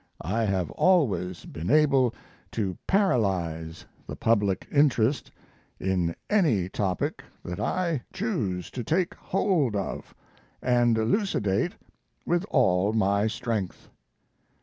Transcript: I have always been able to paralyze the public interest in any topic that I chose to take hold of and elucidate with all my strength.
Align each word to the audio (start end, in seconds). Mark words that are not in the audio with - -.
I 0.25 0.45
have 0.45 0.71
always 0.71 1.45
been 1.45 1.69
able 1.69 2.15
to 2.53 2.75
paralyze 2.87 3.85
the 4.07 4.15
public 4.15 4.67
interest 4.71 5.29
in 5.79 6.15
any 6.27 6.69
topic 6.69 7.23
that 7.45 7.59
I 7.59 8.01
chose 8.11 8.71
to 8.71 8.83
take 8.83 9.13
hold 9.13 9.75
of 9.75 10.15
and 10.59 10.97
elucidate 10.97 11.73
with 12.25 12.45
all 12.49 12.93
my 12.93 13.27
strength. 13.27 13.89